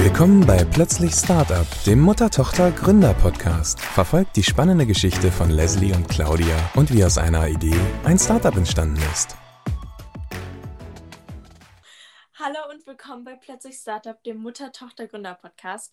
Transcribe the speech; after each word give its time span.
Willkommen 0.00 0.46
bei 0.46 0.64
Plötzlich 0.64 1.12
Startup, 1.12 1.66
dem 1.84 1.98
Mutter-Tochter-Gründer-Podcast. 2.02 3.80
Verfolgt 3.80 4.36
die 4.36 4.44
spannende 4.44 4.86
Geschichte 4.86 5.32
von 5.32 5.50
Leslie 5.50 5.92
und 5.92 6.08
Claudia 6.08 6.70
und 6.76 6.94
wie 6.94 7.04
aus 7.04 7.18
einer 7.18 7.48
Idee 7.48 7.74
ein 8.04 8.16
Startup 8.16 8.56
entstanden 8.56 9.02
ist. 9.12 9.36
Hallo 12.34 12.58
und 12.70 12.86
willkommen 12.86 13.24
bei 13.24 13.34
Plötzlich 13.34 13.74
Startup, 13.78 14.22
dem 14.22 14.36
Mutter-Tochter-Gründer-Podcast. 14.36 15.92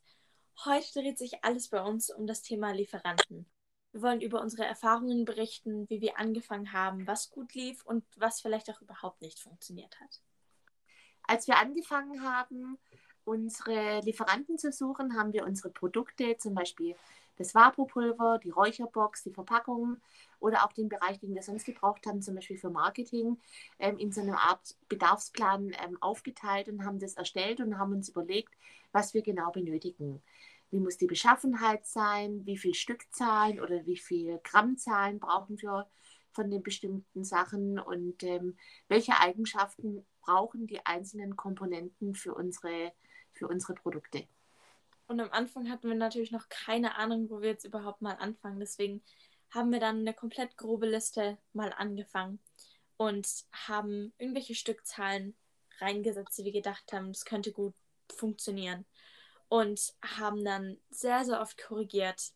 Heute 0.66 0.88
dreht 0.94 1.18
sich 1.18 1.44
alles 1.44 1.70
bei 1.70 1.82
uns 1.82 2.12
um 2.12 2.28
das 2.28 2.44
Thema 2.44 2.74
Lieferanten. 2.74 3.50
Wir 3.92 4.04
wollen 4.04 4.22
über 4.22 4.40
unsere 4.40 4.66
Erfahrungen 4.66 5.26
berichten, 5.26 5.90
wie 5.90 6.00
wir 6.00 6.20
angefangen 6.20 6.74
haben, 6.74 7.08
was 7.08 7.32
gut 7.32 7.56
lief 7.56 7.84
und 7.84 8.06
was 8.18 8.40
vielleicht 8.40 8.70
auch 8.70 8.82
überhaupt 8.84 9.24
nicht 9.24 9.40
funktioniert 9.40 10.00
hat. 10.00 10.22
Als 11.24 11.48
wir 11.48 11.58
angefangen 11.58 12.22
haben, 12.22 12.78
unsere 13.26 14.00
Lieferanten 14.02 14.58
zu 14.58 14.72
suchen, 14.72 15.18
haben 15.18 15.34
wir 15.34 15.46
unsere 15.46 15.70
Produkte, 15.70 16.38
zum 16.38 16.54
Beispiel 16.54 16.96
das 17.38 17.54
Vapopulver, 17.54 18.40
die 18.44 18.50
Räucherbox, 18.50 19.24
die 19.24 19.34
Verpackung 19.34 19.98
oder 20.40 20.66
auch 20.66 20.72
den 20.72 20.90
Bereich, 20.90 21.20
den 21.20 21.34
wir 21.34 21.42
sonst 21.42 21.66
gebraucht 21.66 22.06
haben, 22.06 22.22
zum 22.22 22.36
Beispiel 22.36 22.58
für 22.58 22.70
Marketing, 22.70 23.38
ähm, 23.80 23.98
in 23.98 24.12
so 24.12 24.22
einer 24.22 24.40
Art 24.40 24.76
Bedarfsplan 24.88 25.72
ähm, 25.84 25.98
aufgeteilt 26.02 26.70
und 26.70 26.86
haben 26.86 27.00
das 27.00 27.16
erstellt 27.16 27.60
und 27.60 27.78
haben 27.78 27.94
uns 27.94 28.10
überlegt, 28.10 28.54
was 28.92 29.14
wir 29.14 29.22
genau 29.22 29.52
benötigen. 29.52 30.22
Wie 30.72 30.80
muss 30.80 30.98
die 30.98 31.08
Beschaffenheit 31.08 31.86
sein? 31.86 32.46
Wie 32.46 32.58
viel 32.58 32.74
Stückzahlen 32.74 33.60
oder 33.60 33.86
wie 33.86 33.98
viel 33.98 34.40
Grammzahlen 34.44 35.20
brauchen 35.20 35.62
wir 35.62 35.88
von 36.32 36.50
den 36.50 36.64
bestimmten 36.64 37.24
Sachen? 37.24 37.80
Und 37.80 38.24
ähm, 38.24 38.58
welche 38.88 39.20
Eigenschaften 39.20 40.06
brauchen 40.22 40.68
die 40.68 40.86
einzelnen 40.86 41.36
Komponenten 41.36 42.16
für 42.16 42.34
unsere 42.34 42.92
für 43.36 43.48
unsere 43.48 43.74
Produkte. 43.74 44.28
Und 45.08 45.20
am 45.20 45.32
Anfang 45.32 45.70
hatten 45.70 45.88
wir 45.88 45.96
natürlich 45.96 46.32
noch 46.32 46.50
keine 46.50 46.96
Ahnung, 46.96 47.30
wo 47.30 47.42
wir 47.42 47.50
jetzt 47.50 47.66
überhaupt 47.66 48.02
mal 48.02 48.16
anfangen. 48.16 48.60
Deswegen 48.60 49.04
haben 49.52 49.72
wir 49.72 49.80
dann 49.80 50.00
eine 50.00 50.14
komplett 50.14 50.58
grobe 50.58 50.88
Liste 50.88 51.38
mal 51.54 51.72
angefangen 51.78 52.40
und 52.98 53.28
haben 53.52 54.14
irgendwelche 54.18 54.56
Stückzahlen 54.56 55.36
reingesetzt, 55.80 56.38
die 56.38 56.46
wir 56.46 56.52
gedacht 56.52 56.92
haben, 56.92 57.12
das 57.12 57.26
könnte 57.26 57.52
gut 57.52 57.74
funktionieren. 58.16 58.86
Und 59.48 59.94
haben 60.04 60.44
dann 60.44 60.78
sehr, 60.90 61.24
sehr 61.24 61.40
oft 61.40 61.58
korrigiert, 61.58 62.34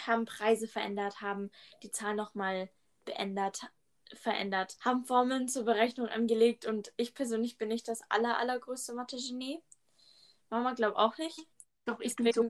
haben 0.00 0.24
Preise 0.24 0.66
verändert, 0.66 1.20
haben 1.20 1.50
die 1.82 1.90
Zahl 1.90 2.16
nochmal 2.16 2.68
beändert, 3.04 3.70
verändert, 4.14 4.76
haben 4.80 5.04
Formeln 5.04 5.48
zur 5.48 5.64
Berechnung 5.64 6.08
angelegt 6.08 6.66
und 6.66 6.92
ich 6.96 7.14
persönlich 7.14 7.58
bin 7.58 7.68
nicht 7.68 7.86
das 7.88 8.02
aller, 8.10 8.38
allergrößte 8.38 8.92
Mathe-Genie. 8.92 9.62
Mama 10.52 10.74
glaubt 10.74 10.98
auch 10.98 11.16
nicht. 11.16 11.38
Doch, 11.86 11.98
ich 12.00 12.14
bin 12.14 12.30
so. 12.30 12.48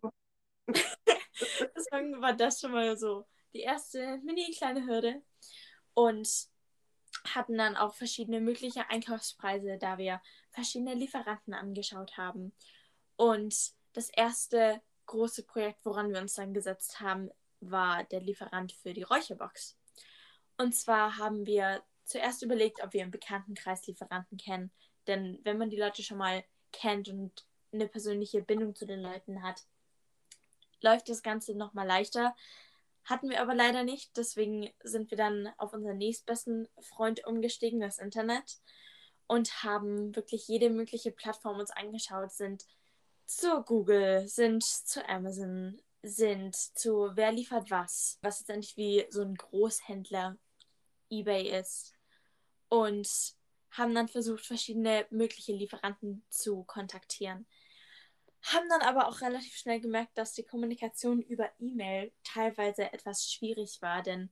Deswegen 0.66 2.20
war 2.20 2.32
das 2.32 2.60
schon 2.60 2.72
mal 2.72 2.96
so 2.96 3.26
die 3.54 3.60
erste 3.60 4.18
mini 4.24 4.52
kleine 4.56 4.84
Hürde. 4.86 5.22
Und 5.94 6.28
hatten 7.24 7.56
dann 7.56 7.76
auch 7.76 7.94
verschiedene 7.94 8.40
mögliche 8.40 8.88
Einkaufspreise, 8.90 9.78
da 9.78 9.98
wir 9.98 10.20
verschiedene 10.50 10.94
Lieferanten 10.94 11.54
angeschaut 11.54 12.16
haben. 12.16 12.52
Und 13.16 13.54
das 13.92 14.08
erste 14.10 14.82
große 15.06 15.44
Projekt, 15.44 15.84
woran 15.84 16.12
wir 16.12 16.20
uns 16.20 16.34
dann 16.34 16.54
gesetzt 16.54 17.00
haben, 17.00 17.30
war 17.60 18.02
der 18.04 18.20
Lieferant 18.20 18.72
für 18.72 18.94
die 18.94 19.02
Räucherbox. 19.02 19.78
Und 20.56 20.74
zwar 20.74 21.18
haben 21.18 21.46
wir 21.46 21.84
zuerst 22.04 22.42
überlegt, 22.42 22.82
ob 22.82 22.94
wir 22.94 23.02
im 23.02 23.12
Bekanntenkreis 23.12 23.86
Lieferanten 23.86 24.38
kennen. 24.38 24.72
Denn 25.06 25.38
wenn 25.44 25.58
man 25.58 25.70
die 25.70 25.78
Leute 25.78 26.02
schon 26.02 26.18
mal 26.18 26.42
kennt 26.72 27.08
und 27.08 27.44
eine 27.72 27.88
persönliche 27.88 28.42
Bindung 28.42 28.74
zu 28.74 28.86
den 28.86 29.00
Leuten 29.00 29.42
hat, 29.42 29.64
läuft 30.82 31.08
das 31.08 31.22
Ganze 31.22 31.54
nochmal 31.54 31.86
leichter. 31.86 32.34
Hatten 33.04 33.30
wir 33.30 33.40
aber 33.40 33.54
leider 33.54 33.82
nicht, 33.82 34.16
deswegen 34.16 34.70
sind 34.82 35.10
wir 35.10 35.18
dann 35.18 35.50
auf 35.56 35.72
unseren 35.72 35.98
nächstbesten 35.98 36.68
Freund 36.80 37.26
umgestiegen, 37.26 37.80
das 37.80 37.98
Internet, 37.98 38.58
und 39.26 39.64
haben 39.64 40.14
wirklich 40.14 40.46
jede 40.46 40.70
mögliche 40.70 41.10
Plattform 41.10 41.58
uns 41.58 41.70
angeschaut, 41.70 42.32
sind 42.32 42.64
zu 43.26 43.62
Google, 43.62 44.28
sind 44.28 44.62
zu 44.62 45.08
Amazon, 45.08 45.80
sind 46.02 46.54
zu 46.54 47.10
Wer 47.14 47.32
liefert 47.32 47.70
was, 47.70 48.18
was 48.22 48.40
jetzt 48.40 48.50
endlich 48.50 48.76
wie 48.76 49.06
so 49.08 49.22
ein 49.22 49.34
Großhändler 49.34 50.36
eBay 51.10 51.58
ist. 51.58 51.94
Und 52.68 53.08
haben 53.70 53.94
dann 53.94 54.08
versucht, 54.08 54.44
verschiedene 54.44 55.06
mögliche 55.10 55.52
Lieferanten 55.52 56.24
zu 56.28 56.64
kontaktieren 56.64 57.46
haben 58.42 58.68
dann 58.68 58.82
aber 58.82 59.08
auch 59.08 59.20
relativ 59.20 59.54
schnell 59.54 59.80
gemerkt, 59.80 60.18
dass 60.18 60.32
die 60.32 60.44
Kommunikation 60.44 61.22
über 61.22 61.50
E-Mail 61.58 62.12
teilweise 62.24 62.92
etwas 62.92 63.30
schwierig 63.30 63.80
war, 63.80 64.02
denn 64.02 64.30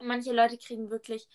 manche 0.00 0.32
Leute 0.32 0.58
kriegen 0.58 0.90
wirklich 0.90 1.28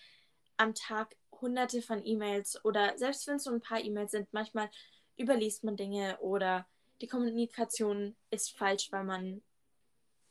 am 0.56 0.74
Tag 0.74 1.16
hunderte 1.40 1.82
von 1.82 2.04
E-Mails 2.04 2.64
oder 2.64 2.96
selbst 2.96 3.26
wenn 3.26 3.36
es 3.36 3.44
so 3.44 3.50
ein 3.50 3.60
paar 3.60 3.80
E-Mails 3.80 4.12
sind, 4.12 4.32
manchmal 4.32 4.70
überliest 5.18 5.64
man 5.64 5.76
Dinge 5.76 6.18
oder 6.20 6.66
die 7.00 7.08
Kommunikation 7.08 8.16
ist 8.30 8.56
falsch, 8.56 8.90
weil 8.92 9.04
man 9.04 9.42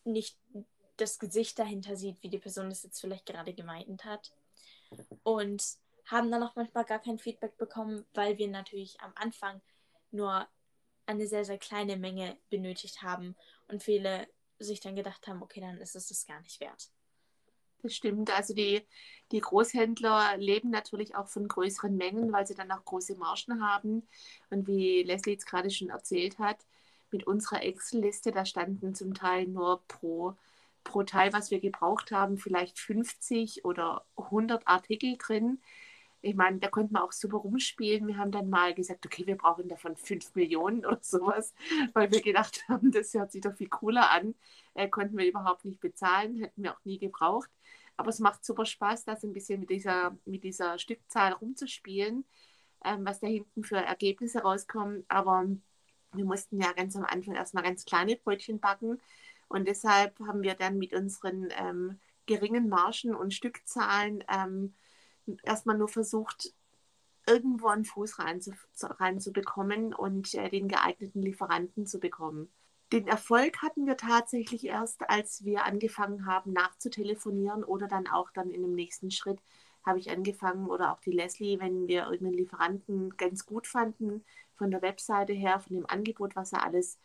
nicht 0.03 0.37
das 0.97 1.19
Gesicht 1.19 1.59
dahinter 1.59 1.95
sieht, 1.95 2.23
wie 2.23 2.29
die 2.29 2.39
Person 2.39 2.69
das 2.69 2.83
jetzt 2.83 3.01
vielleicht 3.01 3.25
gerade 3.25 3.53
gemeint 3.53 4.05
hat. 4.05 4.31
Und 5.23 5.63
haben 6.05 6.31
dann 6.31 6.43
auch 6.43 6.55
manchmal 6.55 6.85
gar 6.85 6.99
kein 6.99 7.19
Feedback 7.19 7.57
bekommen, 7.57 8.05
weil 8.13 8.37
wir 8.37 8.47
natürlich 8.47 8.99
am 9.01 9.11
Anfang 9.15 9.61
nur 10.11 10.47
eine 11.05 11.27
sehr, 11.27 11.45
sehr 11.45 11.57
kleine 11.57 11.97
Menge 11.97 12.37
benötigt 12.49 13.01
haben 13.01 13.35
und 13.67 13.83
viele 13.83 14.27
sich 14.59 14.79
dann 14.79 14.95
gedacht 14.95 15.27
haben, 15.27 15.41
okay, 15.41 15.61
dann 15.61 15.77
ist 15.77 15.95
es 15.95 16.07
das 16.07 16.25
gar 16.25 16.39
nicht 16.41 16.59
wert. 16.59 16.91
Das 17.81 17.95
stimmt. 17.95 18.29
Also 18.29 18.53
die, 18.53 18.85
die 19.31 19.39
Großhändler 19.39 20.37
leben 20.37 20.69
natürlich 20.69 21.15
auch 21.15 21.27
von 21.27 21.47
größeren 21.47 21.95
Mengen, 21.97 22.31
weil 22.31 22.45
sie 22.45 22.53
dann 22.55 22.71
auch 22.71 22.85
große 22.85 23.15
Margen 23.15 23.65
haben. 23.65 24.07
Und 24.49 24.67
wie 24.67 25.03
Leslie 25.03 25.33
jetzt 25.33 25.47
gerade 25.47 25.71
schon 25.71 25.89
erzählt 25.89 26.37
hat, 26.37 26.57
mit 27.11 27.25
unserer 27.25 27.63
Excel-Liste, 27.63 28.31
da 28.31 28.45
standen 28.45 28.95
zum 28.95 29.13
Teil 29.13 29.47
nur 29.47 29.81
pro, 29.87 30.35
pro 30.83 31.03
Teil, 31.03 31.33
was 31.33 31.51
wir 31.51 31.59
gebraucht 31.59 32.11
haben, 32.11 32.37
vielleicht 32.37 32.79
50 32.79 33.65
oder 33.65 34.05
100 34.15 34.67
Artikel 34.67 35.17
drin 35.17 35.59
ich 36.21 36.35
meine, 36.35 36.59
da 36.59 36.69
konnte 36.69 36.93
man 36.93 37.03
auch 37.03 37.11
super 37.11 37.37
rumspielen. 37.37 38.07
Wir 38.07 38.17
haben 38.17 38.31
dann 38.31 38.49
mal 38.49 38.73
gesagt, 38.75 39.05
okay, 39.05 39.25
wir 39.25 39.37
brauchen 39.37 39.67
davon 39.67 39.95
5 39.95 40.35
Millionen 40.35 40.85
oder 40.85 40.99
sowas, 41.01 41.53
weil 41.93 42.11
wir 42.11 42.21
gedacht 42.21 42.63
haben, 42.69 42.91
das 42.91 43.13
hört 43.13 43.31
sich 43.31 43.41
doch 43.41 43.55
viel 43.55 43.69
cooler 43.69 44.11
an. 44.11 44.35
Äh, 44.73 44.89
konnten 44.89 45.17
wir 45.17 45.27
überhaupt 45.27 45.65
nicht 45.65 45.79
bezahlen, 45.81 46.37
hätten 46.37 46.63
wir 46.63 46.73
auch 46.73 46.85
nie 46.85 46.99
gebraucht. 46.99 47.49
Aber 47.97 48.09
es 48.09 48.19
macht 48.19 48.45
super 48.45 48.65
Spaß, 48.65 49.05
da 49.05 49.15
so 49.15 49.27
ein 49.27 49.33
bisschen 49.33 49.59
mit 49.59 49.69
dieser, 49.69 50.17
mit 50.25 50.43
dieser 50.43 50.79
Stückzahl 50.79 51.33
rumzuspielen, 51.33 52.25
ähm, 52.85 53.05
was 53.05 53.19
da 53.19 53.27
hinten 53.27 53.63
für 53.63 53.77
Ergebnisse 53.77 54.41
rauskommen. 54.41 55.05
Aber 55.07 55.45
wir 56.13 56.25
mussten 56.25 56.59
ja 56.61 56.71
ganz 56.73 56.95
am 56.95 57.05
Anfang 57.05 57.35
erstmal 57.35 57.63
ganz 57.63 57.85
kleine 57.85 58.15
Brötchen 58.15 58.59
backen. 58.59 58.99
Und 59.47 59.67
deshalb 59.67 60.17
haben 60.21 60.43
wir 60.43 60.55
dann 60.55 60.77
mit 60.77 60.93
unseren 60.93 61.49
ähm, 61.57 61.99
geringen 62.25 62.69
Margen 62.69 63.13
und 63.15 63.33
Stückzahlen 63.33 64.23
ähm, 64.29 64.73
erstmal 65.43 65.77
nur 65.77 65.89
versucht, 65.89 66.53
irgendwo 67.27 67.67
einen 67.67 67.85
Fuß 67.85 68.17
reinzubekommen 68.19 69.93
und 69.93 70.33
äh, 70.33 70.49
den 70.49 70.67
geeigneten 70.67 71.21
Lieferanten 71.21 71.85
zu 71.85 71.99
bekommen. 71.99 72.51
Den 72.91 73.07
Erfolg 73.07 73.61
hatten 73.61 73.85
wir 73.85 73.95
tatsächlich 73.95 74.65
erst, 74.65 75.09
als 75.09 75.45
wir 75.45 75.63
angefangen 75.63 76.25
haben 76.25 76.51
nachzutelefonieren 76.51 77.63
oder 77.63 77.87
dann 77.87 78.07
auch 78.07 78.31
dann 78.31 78.49
in 78.51 78.63
dem 78.63 78.73
nächsten 78.73 79.11
Schritt 79.11 79.39
habe 79.83 79.99
ich 79.99 80.11
angefangen 80.11 80.67
oder 80.67 80.91
auch 80.91 80.99
die 80.99 81.11
Leslie, 81.11 81.59
wenn 81.59 81.87
wir 81.87 82.03
irgendeinen 82.03 82.33
Lieferanten 82.33 83.15
ganz 83.17 83.45
gut 83.45 83.65
fanden 83.65 84.23
von 84.55 84.69
der 84.71 84.81
Webseite 84.81 85.33
her, 85.33 85.59
von 85.59 85.75
dem 85.75 85.85
Angebot, 85.87 86.35
was 86.35 86.53
er 86.53 86.63
alles 86.65 86.99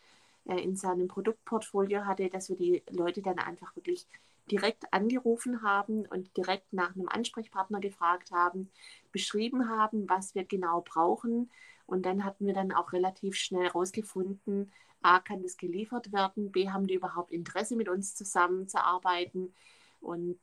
äh, 0.46 0.60
in 0.60 0.76
seinem 0.76 1.08
Produktportfolio 1.08 2.04
hatte, 2.04 2.28
dass 2.28 2.48
wir 2.48 2.56
die 2.56 2.82
Leute 2.90 3.22
dann 3.22 3.38
einfach 3.38 3.74
wirklich 3.76 4.06
direkt 4.50 4.92
angerufen 4.92 5.62
haben 5.62 6.06
und 6.06 6.36
direkt 6.36 6.72
nach 6.72 6.94
einem 6.94 7.08
Ansprechpartner 7.08 7.80
gefragt 7.80 8.30
haben, 8.30 8.70
beschrieben 9.12 9.68
haben, 9.68 10.08
was 10.08 10.34
wir 10.34 10.44
genau 10.44 10.82
brauchen. 10.82 11.50
Und 11.86 12.06
dann 12.06 12.24
hatten 12.24 12.46
wir 12.46 12.54
dann 12.54 12.72
auch 12.72 12.92
relativ 12.92 13.36
schnell 13.36 13.64
herausgefunden, 13.64 14.72
A, 15.02 15.20
kann 15.20 15.42
das 15.42 15.56
geliefert 15.56 16.12
werden, 16.12 16.50
B, 16.50 16.70
haben 16.70 16.86
die 16.86 16.94
überhaupt 16.94 17.30
Interesse, 17.30 17.76
mit 17.76 17.88
uns 17.88 18.14
zusammenzuarbeiten. 18.16 19.54
Und 20.00 20.38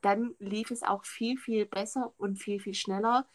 dann 0.00 0.34
lief 0.38 0.70
es 0.70 0.82
auch 0.82 1.04
viel, 1.04 1.36
viel 1.38 1.66
besser 1.66 2.12
und 2.18 2.36
viel, 2.36 2.60
viel 2.60 2.74
schneller, 2.74 3.26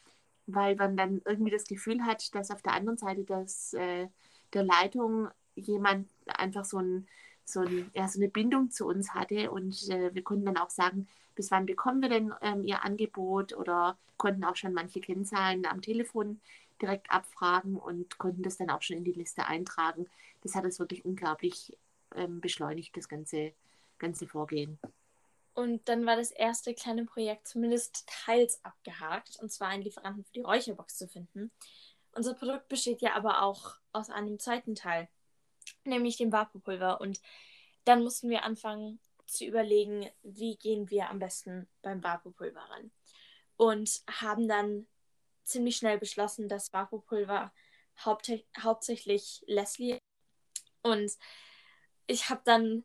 weil 0.47 0.75
man 0.75 0.95
dann 0.95 1.21
irgendwie 1.25 1.51
das 1.51 1.65
Gefühl 1.65 2.05
hat, 2.05 2.33
dass 2.35 2.51
auf 2.51 2.61
der 2.61 2.73
anderen 2.73 2.97
Seite 2.97 3.23
des, 3.25 3.73
äh, 3.73 4.07
der 4.53 4.63
Leitung 4.63 5.29
jemand 5.55 6.09
einfach 6.27 6.65
so 6.65 6.77
ein 6.77 7.07
so, 7.45 7.61
ein, 7.61 7.89
ja, 7.93 8.07
so 8.07 8.19
eine 8.19 8.29
Bindung 8.29 8.71
zu 8.71 8.87
uns 8.87 9.13
hatte 9.13 9.51
und 9.51 9.89
äh, 9.89 10.13
wir 10.13 10.23
konnten 10.23 10.45
dann 10.45 10.57
auch 10.57 10.69
sagen, 10.69 11.07
bis 11.35 11.51
wann 11.51 11.65
bekommen 11.65 12.01
wir 12.01 12.09
denn 12.09 12.33
ähm, 12.41 12.63
ihr 12.63 12.83
Angebot 12.83 13.53
oder 13.53 13.97
konnten 14.17 14.43
auch 14.43 14.55
schon 14.55 14.73
manche 14.73 15.01
Kennzahlen 15.01 15.65
am 15.65 15.81
Telefon 15.81 16.39
direkt 16.81 17.11
abfragen 17.11 17.77
und 17.77 18.17
konnten 18.17 18.43
das 18.43 18.57
dann 18.57 18.69
auch 18.69 18.81
schon 18.81 18.97
in 18.97 19.03
die 19.03 19.11
Liste 19.11 19.45
eintragen. 19.45 20.07
Das 20.41 20.55
hat 20.55 20.65
es 20.65 20.79
wirklich 20.79 21.05
unglaublich 21.05 21.77
ähm, 22.15 22.41
beschleunigt, 22.41 22.95
das 22.97 23.07
ganze, 23.07 23.53
ganze 23.99 24.27
Vorgehen. 24.27 24.79
Und 25.53 25.87
dann 25.89 26.05
war 26.05 26.15
das 26.15 26.31
erste 26.31 26.73
kleine 26.73 27.05
Projekt 27.05 27.47
zumindest 27.47 28.07
teils 28.07 28.63
abgehakt, 28.63 29.37
und 29.41 29.51
zwar 29.51 29.67
einen 29.67 29.83
Lieferanten 29.83 30.23
für 30.23 30.33
die 30.33 30.41
Räucherbox 30.41 30.97
zu 30.97 31.07
finden. 31.07 31.51
Unser 32.13 32.33
Produkt 32.33 32.67
besteht 32.67 33.01
ja 33.01 33.15
aber 33.15 33.43
auch 33.43 33.75
aus 33.91 34.09
einem 34.09 34.39
zweiten 34.39 34.75
Teil, 34.75 35.07
nämlich 35.85 36.17
dem 36.17 36.31
Vapopulver. 36.31 37.01
Und 37.01 37.21
dann 37.85 38.03
mussten 38.03 38.29
wir 38.29 38.43
anfangen 38.43 38.99
zu 39.25 39.45
überlegen, 39.45 40.09
wie 40.23 40.57
gehen 40.57 40.89
wir 40.89 41.09
am 41.09 41.19
besten 41.19 41.67
beim 41.81 42.03
Vapopulver 42.03 42.61
ran. 42.61 42.91
Und 43.57 44.01
haben 44.07 44.47
dann 44.47 44.87
ziemlich 45.43 45.77
schnell 45.77 45.97
beschlossen, 45.97 46.49
dass 46.49 46.73
Vapopulver 46.73 47.53
hauptsächlich, 47.99 48.47
hauptsächlich 48.59 49.43
Leslie. 49.47 49.97
Und 50.81 51.11
ich 52.07 52.29
habe 52.29 52.41
dann 52.43 52.83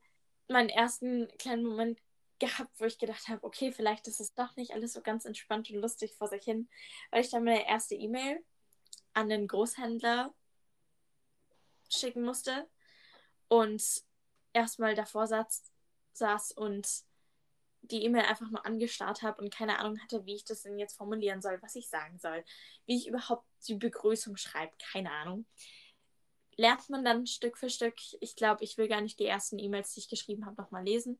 meinen 0.48 0.68
ersten 0.68 1.28
kleinen 1.38 1.64
Moment 1.64 1.98
gehabt, 2.38 2.78
wo 2.78 2.84
ich 2.84 2.98
gedacht 2.98 3.28
habe, 3.28 3.42
okay, 3.44 3.72
vielleicht 3.72 4.06
ist 4.08 4.20
es 4.20 4.34
doch 4.34 4.56
nicht 4.56 4.72
alles 4.72 4.92
so 4.92 5.00
ganz 5.00 5.24
entspannt 5.24 5.70
und 5.70 5.80
lustig 5.80 6.14
vor 6.14 6.28
sich 6.28 6.44
hin, 6.44 6.68
weil 7.10 7.22
ich 7.22 7.30
dann 7.30 7.44
meine 7.44 7.66
erste 7.66 7.94
E-Mail 7.94 8.44
an 9.14 9.28
den 9.28 9.48
Großhändler 9.48 10.34
schicken 11.88 12.22
musste 12.22 12.68
und 13.48 13.82
erstmal 14.52 14.94
davor 14.94 15.26
saß, 15.26 15.62
saß 16.12 16.52
und 16.52 16.88
die 17.82 18.04
E-Mail 18.04 18.24
einfach 18.24 18.50
nur 18.50 18.66
angestarrt 18.66 19.22
habe 19.22 19.40
und 19.42 19.54
keine 19.54 19.78
Ahnung 19.78 20.00
hatte, 20.00 20.24
wie 20.26 20.34
ich 20.34 20.44
das 20.44 20.62
denn 20.62 20.78
jetzt 20.78 20.96
formulieren 20.96 21.40
soll, 21.40 21.60
was 21.62 21.76
ich 21.76 21.88
sagen 21.88 22.18
soll, 22.18 22.44
wie 22.86 22.96
ich 22.96 23.06
überhaupt 23.06 23.46
die 23.68 23.74
Begrüßung 23.74 24.36
schreibe, 24.36 24.72
keine 24.92 25.10
Ahnung. 25.10 25.46
Lernt 26.56 26.88
man 26.88 27.04
dann 27.04 27.26
Stück 27.26 27.58
für 27.58 27.68
Stück. 27.68 27.94
Ich 28.20 28.34
glaube, 28.34 28.64
ich 28.64 28.78
will 28.78 28.88
gar 28.88 29.02
nicht 29.02 29.20
die 29.20 29.26
ersten 29.26 29.58
E-Mails, 29.58 29.92
die 29.92 30.00
ich 30.00 30.08
geschrieben 30.08 30.46
habe, 30.46 30.60
nochmal 30.60 30.84
lesen. 30.84 31.18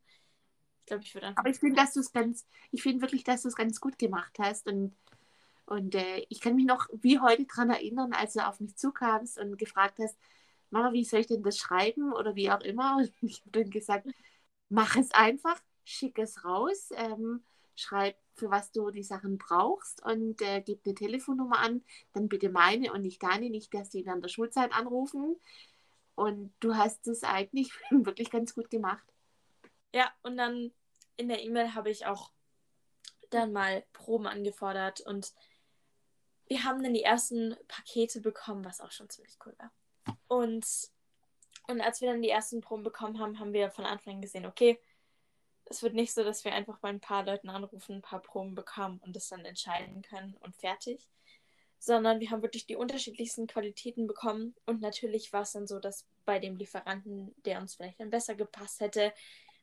Ich 0.81 0.87
glaube, 0.87 1.05
ich 1.05 1.15
würde 1.15 1.27
einfach. 1.27 1.41
Aber 1.41 1.51
ich 1.51 1.59
finde, 1.59 1.77
dass 1.77 1.93
du 1.93 2.01
es 2.01 2.13
ganz, 2.13 2.47
ich 2.73 2.83
finde 2.83 3.03
wirklich, 3.03 3.23
dass 3.23 3.43
du 3.43 3.49
es 3.49 3.57
ganz 3.57 3.81
gut 3.81 3.99
gemacht 3.99 4.39
hast 4.39 4.67
und 4.67 4.97
und 5.67 5.97
äh, 5.97 6.25
ich 6.29 6.41
kann 6.41 6.55
mich 6.55 6.65
noch 6.65 6.89
wie 6.93 7.19
heute 7.19 7.45
daran 7.45 7.71
erinnern, 7.71 8.13
als 8.13 8.35
du 8.35 8.47
auf 8.47 8.61
mich 8.61 8.77
zukamst 8.77 9.37
und 9.37 9.59
gefragt 9.59 9.99
hast, 9.99 10.17
Mama, 10.71 10.93
wie 10.93 11.05
soll 11.05 11.21
ich 11.21 11.27
denn 11.27 11.43
das 11.43 11.59
schreiben 11.59 12.13
oder 12.13 12.35
wie 12.35 12.51
auch 12.51 12.61
immer. 12.61 12.97
Und 12.99 13.13
ich 13.23 13.41
habe 13.41 13.63
dann 13.63 13.71
gesagt, 13.71 14.07
mach 14.69 14.97
es 14.97 15.11
einfach, 15.13 15.61
schick 15.85 16.19
es 16.19 16.45
raus, 16.45 16.91
ähm, 16.97 17.45
schreib, 17.75 18.17
für 18.35 18.51
was 18.51 18.71
du 18.71 18.91
die 18.91 19.03
Sachen 19.03 19.39
brauchst 19.39 20.05
und 20.05 20.43
äh, 20.43 20.61
gib 20.61 20.85
eine 20.85 20.95
Telefonnummer 20.95 21.59
an, 21.59 21.83
dann 22.13 22.29
bitte 22.29 22.51
meine 22.51 22.93
und 22.93 23.03
nicht 23.03 23.23
deine, 23.23 23.49
nicht, 23.49 23.73
dass 23.73 23.89
die 23.89 24.05
während 24.05 24.25
der 24.25 24.29
Schulzeit 24.29 24.73
anrufen. 24.73 25.37
Und 26.15 26.53
du 26.61 26.77
hast 26.77 27.07
es 27.07 27.23
eigentlich 27.23 27.71
wirklich 27.91 28.31
ganz 28.31 28.55
gut 28.55 28.71
gemacht. 28.71 29.07
Ja, 29.95 30.11
und 30.23 30.37
dann 30.37 30.73
in 31.17 31.29
der 31.29 31.43
E-Mail 31.43 31.75
habe 31.75 31.91
ich 31.91 32.07
auch 32.07 32.31
dann 33.31 33.53
mal 33.53 33.85
Proben 33.93 34.27
angefordert 34.27 35.01
und 35.01 35.33
wir 36.49 36.65
haben 36.65 36.83
dann 36.83 36.95
die 36.95 37.03
ersten 37.03 37.57
Pakete 37.67 38.21
bekommen, 38.21 38.65
was 38.65 38.81
auch 38.81 38.93
schon 38.93 39.09
ziemlich 39.09 39.37
cool 39.45 39.55
war. 39.59 39.73
Und, 40.29 40.67
und 41.69 41.81
als 41.81 42.01
wir 42.01 42.11
dann 42.11 42.23
die 42.23 42.31
ersten 42.31 42.61
Proben 42.61 42.83
bekommen 42.83 43.19
haben, 43.19 43.39
haben 43.39 43.53
wir 43.53 43.71
von 43.71 43.85
Anfang 43.85 44.15
an 44.15 44.23
gesehen, 44.23 44.47
okay, 44.47 44.79
es 45.67 45.83
wird 45.83 45.95
nicht 45.95 46.15
so, 46.15 46.23
dass 46.23 46.45
wir 46.45 46.55
einfach 46.55 46.79
bei 46.79 46.89
ein 46.89 47.01
paar 47.01 47.25
Leuten 47.25 47.49
anrufen, 47.49 47.97
ein 47.97 48.03
paar 48.03 48.23
Proben 48.23 48.55
bekommen 48.55 49.01
und 49.05 49.17
das 49.17 49.29
dann 49.29 49.45
entscheiden 49.45 50.03
können 50.03 50.37
und 50.41 50.55
fertig. 50.55 51.09
Sondern 51.79 52.21
wir 52.21 52.31
haben 52.31 52.43
wirklich 52.43 52.67
die 52.67 52.77
unterschiedlichsten 52.77 53.47
Qualitäten 53.47 54.07
bekommen. 54.07 54.55
Und 54.65 54.81
natürlich 54.81 55.33
war 55.33 55.43
es 55.43 55.53
dann 55.53 55.67
so, 55.67 55.79
dass 55.79 56.07
bei 56.25 56.39
dem 56.39 56.57
Lieferanten, 56.57 57.35
der 57.45 57.61
uns 57.61 57.75
vielleicht 57.75 58.01
dann 58.01 58.11
besser 58.11 58.35
gepasst 58.35 58.81
hätte, 58.81 59.13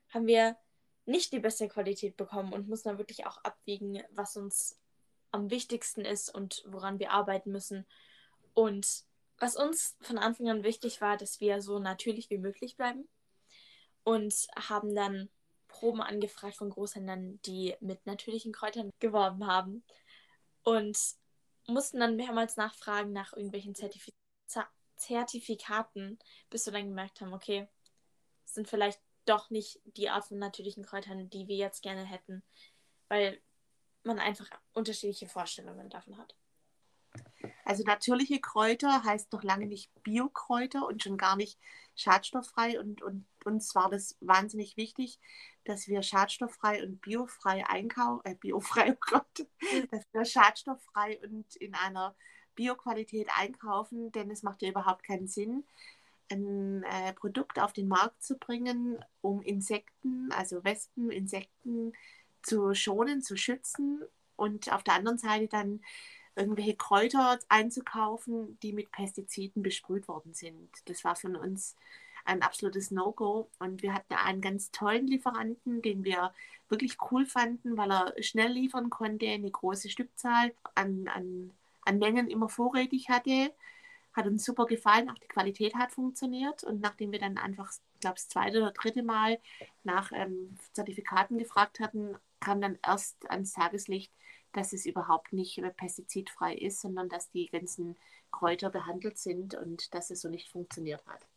haben 0.10 0.28
wir 0.28 0.58
nicht 1.06 1.34
die 1.34 1.40
beste 1.40 1.68
Qualität 1.68 2.16
bekommen 2.16 2.54
und 2.54 2.68
mussten 2.68 2.90
dann 2.90 2.98
wirklich 2.98 3.26
auch 3.26 3.38
abwiegen, 3.44 4.02
was 4.12 4.38
uns 4.38 4.80
am 5.32 5.50
wichtigsten 5.50 6.06
ist 6.06 6.30
und 6.30 6.64
woran 6.68 7.00
wir 7.00 7.12
arbeiten 7.12 7.52
müssen. 7.52 7.86
Und 8.54 9.04
was 9.40 9.56
uns 9.56 9.98
von 10.02 10.18
Anfang 10.18 10.50
an 10.50 10.64
wichtig 10.64 11.02
war, 11.02 11.18
dass 11.18 11.40
wir 11.40 11.62
so 11.62 11.80
natürlich 11.80 12.30
wie 12.30 12.38
möglich 12.38 12.78
bleiben. 12.78 13.08
Und 14.04 14.48
haben 14.56 14.94
dann 14.96 15.30
Proben 15.68 16.02
angefragt 16.02 16.56
von 16.56 16.70
Großhändlern, 16.70 17.42
die 17.46 17.76
mit 17.80 18.06
natürlichen 18.06 18.52
Kräutern 18.52 18.90
geworben 19.00 19.48
haben. 19.48 19.84
Und 20.64 20.98
mussten 21.68 22.00
dann 22.00 22.16
mehrmals 22.16 22.58
nachfragen 22.58 23.12
nach 23.12 23.34
irgendwelchen 23.34 23.76
Zertif 23.76 24.10
Zertifikaten, 24.96 26.20
bis 26.50 26.66
wir 26.66 26.74
dann 26.74 26.88
gemerkt 26.88 27.20
haben, 27.20 27.34
okay, 27.34 27.68
sind 28.46 28.70
vielleicht 28.70 29.02
doch 29.26 29.50
nicht 29.50 29.82
die 29.84 30.10
Art 30.10 30.26
von 30.26 30.38
natürlichen 30.38 30.86
Kräutern, 30.86 31.30
die 31.30 31.48
wir 31.48 31.58
jetzt 31.58 31.82
gerne 31.82 32.06
hätten. 32.06 32.44
Weil 33.10 33.42
man 34.04 34.20
einfach 34.20 34.50
unterschiedliche 34.74 35.28
Vorstellungen 35.28 35.90
davon 35.90 36.18
hat. 36.18 36.36
Also 37.66 37.84
natürliche 37.84 38.40
Kräuter 38.40 39.04
heißt 39.04 39.32
noch 39.32 39.44
lange 39.44 39.68
nicht 39.68 39.92
Biokräuter 40.04 40.86
und 40.86 41.04
schon 41.04 41.18
gar 41.18 41.36
nicht 41.36 41.58
schadstofffrei. 41.96 42.80
Und, 42.80 43.02
und 43.02 43.26
uns 43.46 43.76
war 43.76 43.90
das 43.90 44.18
wahnsinnig 44.22 44.78
wichtig, 44.78 45.20
dass 45.66 45.88
wir 45.88 46.04
schadstofffrei 46.04 46.84
und 46.84 47.02
biofrei 47.02 47.66
einkaufen, 47.68 48.26
äh, 48.26 48.36
biofrei, 48.36 48.94
oh 48.94 48.98
Gott, 49.00 49.48
dass 49.92 50.06
wir 50.12 50.26
schadstofffrei 50.26 51.20
und 51.24 51.56
in 51.56 51.74
einer 51.76 52.16
Bioqualität 52.56 53.30
einkaufen, 53.38 54.12
denn 54.12 54.30
es 54.30 54.44
macht 54.44 54.62
ja 54.62 54.70
überhaupt 54.70 55.04
keinen 55.04 55.28
Sinn, 55.28 55.64
ein 56.30 56.84
äh, 56.84 57.14
Produkt 57.14 57.60
auf 57.60 57.74
den 57.74 57.88
Markt 57.88 58.24
zu 58.24 58.38
bringen, 58.38 59.04
um 59.22 59.42
Insekten, 59.42 60.32
also 60.32 60.64
Wespen, 60.64 61.12
Insekten 61.12 61.94
zu 62.42 62.74
schonen, 62.74 63.22
zu 63.22 63.38
schützen 63.38 64.04
und 64.36 64.72
auf 64.72 64.84
der 64.84 64.96
anderen 64.96 65.18
Seite 65.18 65.48
dann 65.48 65.82
irgendwelche 66.36 66.76
Kräuter 66.76 67.40
einzukaufen, 67.50 68.58
die 68.62 68.74
mit 68.74 68.92
Pestiziden 68.92 69.64
besprüht 69.64 70.08
worden 70.08 70.34
sind. 70.34 70.70
Das 70.86 71.04
war 71.04 71.16
von 71.16 71.36
uns 71.36 71.76
ein 72.26 72.42
absolutes 72.42 72.92
No-Go. 72.92 73.50
Und 73.60 73.84
wir 73.84 73.94
hatten 73.94 74.14
einen 74.14 74.42
ganz 74.42 74.72
tollen 74.72 75.08
Lieferanten, 75.08 75.82
den 75.82 76.04
wir 76.04 76.34
wirklich 76.70 76.98
cool 77.12 77.26
fanden, 77.26 77.78
weil 77.78 77.92
er 77.92 78.14
schnell 78.24 78.52
liefern 78.52 78.90
konnte, 78.90 79.28
eine 79.28 79.52
große 79.52 79.90
Stückzahl 79.90 80.54
an, 80.76 81.08
an, 81.08 81.52
an 81.82 82.00
Mengen 82.00 82.30
immer 82.30 82.50
vorrätig 82.50 83.10
hatte. 83.10 83.54
Hat 84.14 84.28
uns 84.28 84.46
super 84.46 84.66
gefallen, 84.66 85.10
auch 85.10 85.18
die 85.18 85.28
Qualität 85.28 85.76
hat 85.76 85.92
funktioniert. 85.92 86.64
Und 86.64 86.82
nachdem 86.82 87.12
wir 87.12 87.20
dann 87.20 87.38
einfach, 87.38 87.72
ich 87.72 88.00
glaube, 88.00 88.16
das 88.16 88.30
zweite 88.30 88.60
oder 88.60 88.72
dritte 88.72 89.04
Mal 89.04 89.40
nach 89.84 90.12
ähm, 90.14 90.58
Zertifikaten 90.74 91.38
gefragt 91.38 91.80
hatten, 91.80 92.16
kam 92.40 92.62
dann 92.62 92.78
erst 92.86 93.30
ans 93.30 93.54
Tageslicht, 93.54 94.12
dass 94.54 94.74
es 94.74 94.86
überhaupt 94.86 95.34
nicht 95.34 95.62
pestizidfrei 95.78 96.56
ist, 96.56 96.82
sondern 96.82 97.10
dass 97.10 97.30
die 97.30 97.48
ganzen 97.50 97.98
Kräuter 98.32 98.70
behandelt 98.70 99.18
sind 99.18 99.56
und 99.56 99.94
dass 99.94 100.10
es 100.10 100.22
so 100.22 100.30
nicht 100.30 100.50
funktioniert 100.50 101.06
hat. 101.06 101.28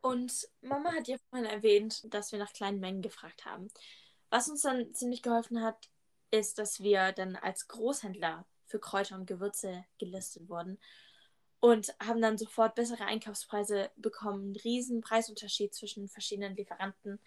Und 0.00 0.48
Mama 0.60 0.92
hat 0.92 1.08
ja 1.08 1.16
vorhin 1.30 1.48
erwähnt, 1.48 2.02
dass 2.14 2.30
wir 2.32 2.38
nach 2.38 2.52
kleinen 2.52 2.80
Mengen 2.80 3.02
gefragt 3.02 3.44
haben. 3.44 3.68
Was 4.30 4.48
uns 4.48 4.62
dann 4.62 4.94
ziemlich 4.94 5.22
geholfen 5.22 5.62
hat, 5.62 5.88
ist, 6.30 6.58
dass 6.58 6.80
wir 6.80 7.12
dann 7.12 7.36
als 7.36 7.68
Großhändler 7.68 8.46
für 8.66 8.78
Kräuter 8.78 9.16
und 9.16 9.26
Gewürze 9.26 9.84
gelistet 9.98 10.48
wurden 10.48 10.78
und 11.60 11.94
haben 12.00 12.20
dann 12.20 12.38
sofort 12.38 12.74
bessere 12.74 13.04
Einkaufspreise 13.04 13.90
bekommen. 13.96 14.52
Ein 14.52 14.56
riesen 14.56 15.00
Preisunterschied 15.00 15.74
zwischen 15.74 16.08
verschiedenen 16.08 16.56
Lieferanten 16.56 17.20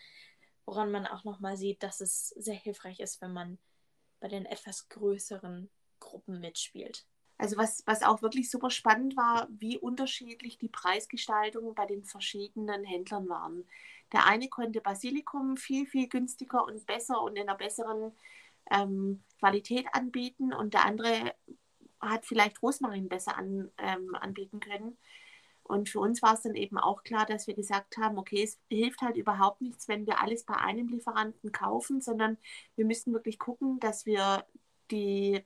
woran 0.70 0.92
man 0.92 1.08
auch 1.08 1.24
nochmal 1.24 1.58
sieht, 1.58 1.82
dass 1.82 2.00
es 2.00 2.28
sehr 2.30 2.54
hilfreich 2.54 3.00
ist, 3.00 3.22
wenn 3.22 3.34
man 3.34 3.58
bei 4.20 4.28
den 4.28 4.46
etwas 4.46 4.90
größeren 4.90 5.70
Gruppen 6.00 6.40
mitspielt. 6.40 7.06
Also 7.38 7.56
was, 7.56 7.84
was 7.86 8.04
auch 8.04 8.22
wirklich 8.22 8.52
super 8.52 8.70
spannend 8.70 9.16
war, 9.16 9.48
wie 9.50 9.78
unterschiedlich 9.78 10.58
die 10.58 10.68
Preisgestaltungen 10.68 11.74
bei 11.74 11.86
den 11.86 12.04
verschiedenen 12.04 12.84
Händlern 12.84 13.30
waren. 13.30 13.66
Der 14.12 14.26
eine 14.26 14.50
konnte 14.50 14.82
Basilikum 14.82 15.56
viel, 15.56 15.86
viel 15.86 16.10
günstiger 16.10 16.66
und 16.66 16.86
besser 16.86 17.22
und 17.22 17.38
in 17.38 17.44
einer 17.48 17.58
besseren 17.58 18.12
ähm, 18.70 19.24
Qualität 19.40 19.88
anbieten 19.94 20.54
und 20.54 20.74
der 20.74 20.86
andere 20.86 21.34
hat 22.02 22.26
vielleicht 22.26 22.62
Rosmarin 22.62 23.08
besser 23.08 23.38
an, 23.38 23.72
ähm, 23.78 24.16
anbieten 24.16 24.60
können. 24.60 24.98
Und 25.70 25.88
für 25.88 26.00
uns 26.00 26.24
war 26.24 26.34
es 26.34 26.42
dann 26.42 26.56
eben 26.56 26.80
auch 26.80 27.04
klar, 27.04 27.28
dass 27.28 27.46
wir 27.46 27.54
gesagt 27.54 27.98
haben, 27.98 28.18
okay, 28.18 28.42
es 28.42 28.58
hilft 28.70 29.02
halt 29.02 29.18
überhaupt 29.18 29.62
nichts, 29.62 29.88
wenn 29.88 30.08
wir 30.08 30.20
alles 30.20 30.44
bei 30.44 30.56
einem 30.56 30.88
Lieferanten 30.88 31.52
kaufen, 31.52 32.02
sondern 32.02 32.40
wir 32.76 32.86
müssen 32.86 33.14
wirklich 33.14 33.38
gucken, 33.38 33.80
dass 33.80 34.08
wir 34.08 34.48
die, 34.90 35.46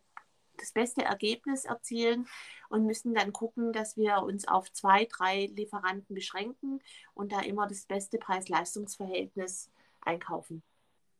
das 0.55 0.71
beste 0.71 1.03
Ergebnis 1.03 1.65
erzielen 1.65 2.25
und 2.69 2.85
müssen 2.85 3.13
dann 3.13 3.33
gucken, 3.33 3.73
dass 3.73 3.97
wir 3.97 4.19
uns 4.19 4.47
auf 4.47 4.71
zwei, 4.71 5.09
drei 5.11 5.47
Lieferanten 5.47 6.15
beschränken 6.15 6.79
und 7.13 7.33
da 7.33 7.41
immer 7.41 7.67
das 7.67 7.85
beste 7.85 8.17
Preis-Leistungs-Verhältnis 8.17 9.73
einkaufen. 9.99 10.63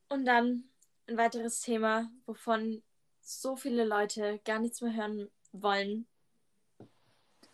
Und 0.07 0.23
dann 0.23 0.63
ein 1.07 1.17
weiteres 1.17 1.59
Thema, 1.59 2.09
wovon 2.25 2.81
so 3.19 3.57
viele 3.57 3.83
Leute 3.83 4.39
gar 4.45 4.59
nichts 4.59 4.79
mehr 4.79 4.95
hören 4.95 5.29
wollen, 5.51 6.07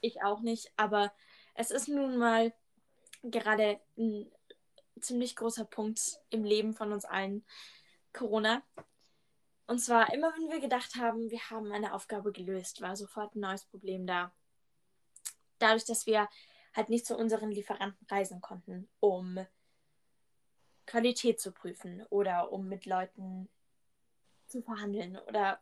Ich 0.02 0.22
auch 0.22 0.42
nicht, 0.42 0.72
aber 0.78 1.12
es 1.60 1.72
ist 1.72 1.90
nun 1.90 2.18
mal 2.18 2.54
gerade 3.22 3.82
ein 3.98 4.32
ziemlich 5.02 5.36
großer 5.36 5.66
Punkt 5.66 6.22
im 6.30 6.46
Leben 6.46 6.74
von 6.74 6.94
uns 6.94 7.04
allen, 7.04 7.46
Corona. 8.14 8.64
Und 9.68 9.80
zwar 9.80 10.14
immer, 10.14 10.32
wenn 10.34 10.50
wir 10.50 10.62
gedacht 10.62 10.96
haben, 10.96 11.30
wir 11.30 11.50
haben 11.50 11.74
eine 11.74 11.94
Aufgabe 11.94 12.32
gelöst, 12.32 12.80
war 12.80 12.96
sofort 12.96 13.36
ein 13.36 13.42
neues 13.42 13.66
Problem 13.66 14.08
da. 14.08 14.34
Dadurch, 15.58 15.84
dass 15.84 16.06
wir 16.06 16.30
halt 16.74 16.88
nicht 16.88 17.06
zu 17.06 17.18
unseren 17.18 17.52
Lieferanten 17.52 18.08
reisen 18.08 18.40
konnten, 18.40 18.90
um 19.02 19.46
Qualität 20.86 21.42
zu 21.42 21.52
prüfen 21.52 22.06
oder 22.10 22.54
um 22.54 22.70
mit 22.70 22.86
Leuten 22.86 23.50
zu 24.48 24.62
verhandeln 24.62 25.18
oder 25.28 25.60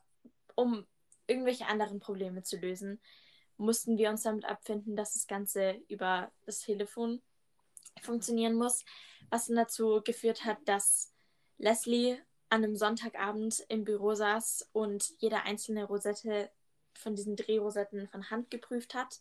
um 0.53 0.85
irgendwelche 1.25 1.65
anderen 1.65 1.99
Probleme 1.99 2.43
zu 2.43 2.57
lösen, 2.57 3.01
mussten 3.57 3.97
wir 3.97 4.09
uns 4.09 4.23
damit 4.23 4.45
abfinden, 4.45 4.95
dass 4.95 5.13
das 5.13 5.27
Ganze 5.27 5.81
über 5.87 6.31
das 6.45 6.61
Telefon 6.61 7.21
funktionieren 8.01 8.55
muss, 8.55 8.85
was 9.29 9.47
dann 9.47 9.55
dazu 9.55 10.01
geführt 10.03 10.45
hat, 10.45 10.57
dass 10.65 11.13
Leslie 11.57 12.17
an 12.49 12.63
einem 12.63 12.75
Sonntagabend 12.75 13.65
im 13.67 13.83
Büro 13.83 14.13
saß 14.13 14.69
und 14.71 15.13
jede 15.19 15.41
einzelne 15.43 15.85
Rosette 15.85 16.49
von 16.93 17.15
diesen 17.15 17.35
Drehrosetten 17.35 18.07
von 18.07 18.29
Hand 18.29 18.49
geprüft 18.49 18.93
hat, 18.93 19.19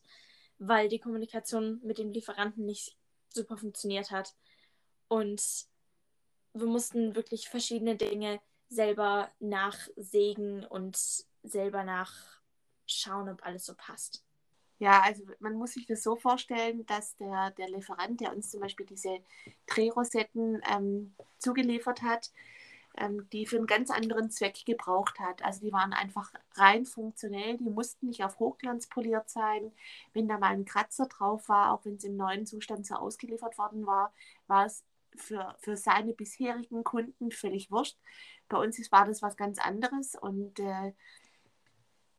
weil 0.59 0.88
die 0.88 0.99
Kommunikation 0.99 1.81
mit 1.83 1.99
dem 1.99 2.12
Lieferanten 2.12 2.64
nicht 2.64 2.97
super 3.28 3.57
funktioniert 3.57 4.11
hat. 4.11 4.35
Und 5.09 5.43
wir 6.55 6.66
mussten 6.66 7.14
wirklich 7.14 7.49
verschiedene 7.49 7.97
Dinge 7.97 8.40
selber 8.69 9.31
nachsägen 9.40 10.64
und 10.64 10.97
selber 11.43 11.85
nachschauen, 11.85 13.28
ob 13.28 13.45
alles 13.45 13.66
so 13.66 13.75
passt. 13.75 14.25
Ja, 14.78 15.00
also 15.02 15.23
man 15.40 15.54
muss 15.54 15.73
sich 15.73 15.87
das 15.87 16.02
so 16.02 16.16
vorstellen, 16.16 16.85
dass 16.87 17.16
der, 17.16 17.50
der 17.52 17.68
Lieferant, 17.71 18.21
der 18.21 18.35
uns 18.35 18.50
zum 18.50 18.61
Beispiel 18.61 18.85
diese 18.87 19.21
Drehrosetten 19.66 20.61
ähm, 20.71 21.14
zugeliefert 21.38 22.02
hat, 22.02 22.30
ähm, 22.99 23.28
die 23.30 23.47
für 23.47 23.56
einen 23.56 23.66
ganz 23.66 23.90
anderen 23.90 24.30
Zweck 24.30 24.64
gebraucht 24.66 25.18
hat. 25.18 25.42
Also 25.42 25.61
die 25.61 25.73
waren 25.73 25.92
einfach 25.95 26.30
rein 26.54 26.85
funktionell, 26.85 27.56
die 27.59 27.71
mussten 27.71 28.09
nicht 28.09 28.25
auf 28.25 28.38
Hochglanz 28.38 28.87
poliert 28.88 29.30
sein. 29.30 29.73
Wenn 30.12 30.28
da 30.28 30.38
mal 30.38 30.52
ein 30.52 30.64
Kratzer 30.66 31.06
drauf 31.06 31.49
war, 31.49 31.73
auch 31.73 31.85
wenn 31.85 31.97
es 31.97 32.04
im 32.04 32.16
neuen 32.16 32.47
Zustand 32.47 32.87
so 32.87 32.97
ausgeliefert 32.97 33.59
worden 33.59 33.87
war, 33.87 34.12
war 34.47 34.66
es 34.66 34.85
für, 35.16 35.56
für 35.61 35.76
seine 35.76 36.12
bisherigen 36.12 36.85
Kunden 36.85 37.30
völlig 37.30 37.71
wurscht. 37.71 37.97
Bei 38.49 38.59
uns 38.59 38.78
war 38.92 39.06
das 39.06 39.23
was 39.23 39.37
ganz 39.37 39.59
anderes 39.59 40.14
und 40.14 40.59
äh, 40.61 40.92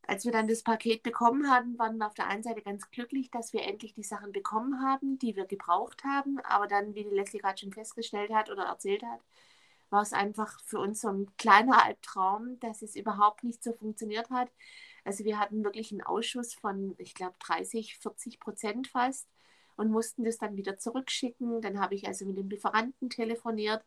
als 0.08 0.24
wir 0.26 0.32
dann 0.32 0.48
das 0.48 0.64
Paket 0.64 1.04
bekommen 1.04 1.52
hatten, 1.52 1.78
waren 1.78 1.98
wir 1.98 2.08
auf 2.08 2.14
der 2.14 2.28
einen 2.28 2.44
Seite 2.44 2.62
ganz 2.62 2.90
glücklich, 2.92 3.30
dass 3.30 3.52
wir 3.54 3.64
endlich 3.64 3.94
die 3.94 4.04
Sachen 4.04 4.32
bekommen 4.32 4.82
haben, 4.82 5.20
die 5.20 5.36
wir 5.36 5.46
gebraucht 5.46 6.04
haben. 6.06 6.40
Aber 6.46 6.68
dann, 6.68 6.96
wie 6.96 7.04
die 7.04 7.10
Leslie 7.10 7.40
gerade 7.42 7.60
schon 7.60 7.74
festgestellt 7.74 8.34
hat 8.34 8.50
oder 8.50 8.64
erzählt 8.64 9.04
hat, 9.04 9.20
war 9.90 10.02
es 10.02 10.14
einfach 10.14 10.60
für 10.66 10.80
uns 10.80 11.02
so 11.02 11.10
ein 11.10 11.28
kleiner 11.38 11.84
Albtraum, 11.84 12.60
dass 12.62 12.82
es 12.82 12.96
überhaupt 12.96 13.44
nicht 13.44 13.64
so 13.64 13.74
funktioniert 13.74 14.30
hat. 14.30 14.50
Also 15.04 15.26
wir 15.26 15.40
hatten 15.40 15.64
wirklich 15.64 15.92
einen 15.92 16.02
Ausschuss 16.02 16.54
von, 16.54 16.96
ich 16.98 17.14
glaube, 17.14 17.36
30, 17.40 17.98
40 17.98 18.40
Prozent 18.40 18.88
fast 18.88 19.28
und 19.76 19.92
mussten 19.92 20.24
das 20.24 20.38
dann 20.38 20.58
wieder 20.58 20.78
zurückschicken. 20.78 21.62
Dann 21.62 21.80
habe 21.80 21.96
ich 21.96 22.08
also 22.08 22.26
mit 22.26 22.38
dem 22.38 22.50
Lieferanten 22.50 23.10
telefoniert 23.10 23.84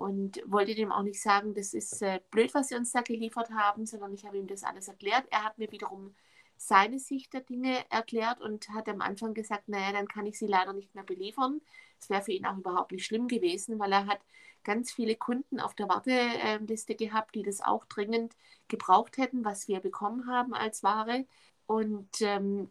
und 0.00 0.40
wollte 0.46 0.74
dem 0.74 0.92
auch 0.92 1.02
nicht 1.02 1.20
sagen, 1.20 1.52
das 1.52 1.74
ist 1.74 2.00
äh, 2.00 2.20
blöd, 2.30 2.54
was 2.54 2.68
sie 2.68 2.74
uns 2.74 2.90
da 2.90 3.02
geliefert 3.02 3.50
haben, 3.50 3.84
sondern 3.84 4.14
ich 4.14 4.24
habe 4.24 4.38
ihm 4.38 4.46
das 4.46 4.64
alles 4.64 4.88
erklärt. 4.88 5.26
Er 5.30 5.44
hat 5.44 5.58
mir 5.58 5.70
wiederum 5.70 6.14
seine 6.56 6.98
Sicht 6.98 7.34
der 7.34 7.42
Dinge 7.42 7.84
erklärt 7.90 8.40
und 8.40 8.70
hat 8.70 8.88
am 8.88 9.02
Anfang 9.02 9.34
gesagt, 9.34 9.68
naja, 9.68 9.92
dann 9.92 10.08
kann 10.08 10.24
ich 10.24 10.38
sie 10.38 10.46
leider 10.46 10.72
nicht 10.72 10.94
mehr 10.94 11.04
beliefern. 11.04 11.60
Das 11.98 12.08
wäre 12.08 12.22
für 12.22 12.32
ihn 12.32 12.46
auch 12.46 12.56
überhaupt 12.56 12.92
nicht 12.92 13.04
schlimm 13.04 13.28
gewesen, 13.28 13.78
weil 13.78 13.92
er 13.92 14.06
hat 14.06 14.20
ganz 14.64 14.90
viele 14.90 15.16
Kunden 15.16 15.60
auf 15.60 15.74
der 15.74 15.88
Warteliste 15.88 16.94
gehabt, 16.94 17.34
die 17.34 17.42
das 17.42 17.60
auch 17.60 17.84
dringend 17.84 18.36
gebraucht 18.68 19.18
hätten, 19.18 19.44
was 19.44 19.68
wir 19.68 19.80
bekommen 19.80 20.26
haben 20.26 20.54
als 20.54 20.82
Ware. 20.82 21.26
Und 21.66 22.22
ähm, 22.22 22.70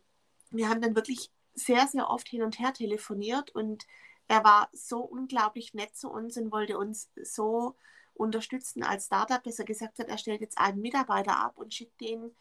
wir 0.50 0.67
haben 0.67 0.81
dann 0.81 0.95
wirklich 0.95 1.29
sehr, 1.53 1.86
sehr 1.86 2.09
oft 2.09 2.27
hin 2.27 2.41
und 2.41 2.59
her 2.59 2.74
telefoniert 2.74 3.51
und 3.51 3.86
er 4.29 4.43
war 4.43 4.69
so 4.71 5.00
unglaublich 5.00 5.74
nett 5.74 5.98
zu 5.98 6.09
uns 6.09 6.38
und 6.38 6.51
wollte 6.51 6.77
uns 6.77 7.09
so 7.21 7.75
unterstützen 8.13 8.83
als 8.83 9.07
Startup, 9.07 9.43
dass 9.43 9.57
er 9.57 9.65
gesagt 9.65 9.98
hat, 9.98 10.07
er 10.07 10.19
stellt 10.19 10.41
jetzt 10.41 10.59
einen 10.59 10.81
Mitarbeiter 10.81 11.38
ab 11.38 11.57
und 11.57 11.74
schickt 11.74 12.00
ihn 12.01 12.36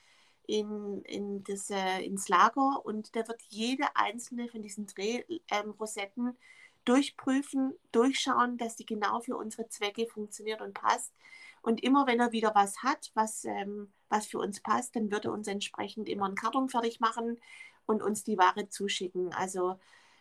in, 0.46 1.02
in 1.02 1.42
das, 1.44 1.70
äh, 1.70 2.00
ins 2.04 2.28
Lager 2.28 2.84
und 2.84 3.14
der 3.14 3.26
wird 3.26 3.40
jede 3.48 3.84
einzelne 3.96 4.48
von 4.48 4.60
diesen 4.60 4.86
Drehrosetten 4.86 6.26
ähm, 6.28 6.36
durchprüfen, 6.84 7.74
durchschauen, 7.90 8.58
dass 8.58 8.76
die 8.76 8.86
genau 8.86 9.20
für 9.20 9.36
unsere 9.36 9.68
Zwecke 9.68 10.06
funktioniert 10.06 10.60
und 10.60 10.74
passt. 10.74 11.14
Und 11.62 11.82
immer 11.82 12.06
wenn 12.06 12.20
er 12.20 12.32
wieder 12.32 12.54
was 12.54 12.82
hat, 12.82 13.10
was, 13.14 13.44
ähm, 13.46 13.92
was 14.10 14.26
für 14.26 14.38
uns 14.38 14.60
passt, 14.60 14.94
dann 14.94 15.10
wird 15.10 15.24
er 15.24 15.32
uns 15.32 15.48
entsprechend 15.48 16.08
immer 16.08 16.26
einen 16.26 16.34
Karton 16.34 16.68
fertig 16.68 17.00
machen 17.00 17.38
und 17.86 18.02
uns 18.02 18.24
die 18.24 18.36
Ware 18.36 18.68
zuschicken. 18.68 19.32
Also 19.32 19.78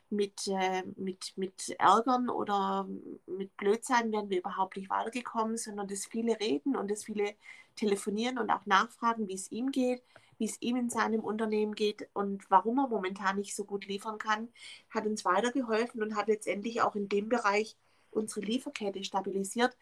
mit, 0.09 0.47
äh, 0.47 0.83
mit, 0.95 1.33
mit 1.35 1.69
Ärgern 1.79 2.29
oder 2.29 2.87
mit 3.25 3.55
Blödsein 3.57 4.11
wären 4.11 4.29
wir 4.29 4.39
überhaupt 4.39 4.77
nicht 4.77 4.89
weitergekommen, 4.89 5.57
sondern 5.57 5.87
das 5.87 6.05
viele 6.05 6.39
Reden 6.39 6.75
und 6.75 6.89
das 6.89 7.05
viele 7.05 7.35
Telefonieren 7.75 8.39
und 8.39 8.49
auch 8.49 8.65
nachfragen, 8.65 9.27
wie 9.27 9.35
es 9.35 9.51
ihm 9.51 9.71
geht, 9.71 10.01
wie 10.37 10.45
es 10.45 10.61
ihm 10.61 10.77
in 10.77 10.89
seinem 10.89 11.21
Unternehmen 11.21 11.75
geht 11.75 12.07
und 12.13 12.49
warum 12.49 12.79
er 12.79 12.87
momentan 12.87 13.37
nicht 13.37 13.55
so 13.55 13.65
gut 13.65 13.85
liefern 13.87 14.17
kann, 14.17 14.49
hat 14.89 15.05
uns 15.05 15.25
weitergeholfen 15.25 16.01
und 16.01 16.15
hat 16.15 16.27
letztendlich 16.27 16.81
auch 16.81 16.95
in 16.95 17.09
dem 17.09 17.29
Bereich 17.29 17.75
unsere 18.11 18.41
Lieferkette 18.41 19.03
stabilisiert, 19.03 19.77